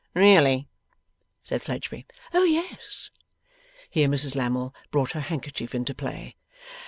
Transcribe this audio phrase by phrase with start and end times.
[0.15, 0.67] 'Really?'
[1.43, 2.07] said Fledgeby.
[2.33, 3.11] 'O yes!'
[3.91, 6.37] Here Mrs Lammle brought her handkerchief into play.